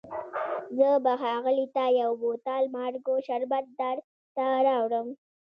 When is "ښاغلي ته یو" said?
1.21-2.11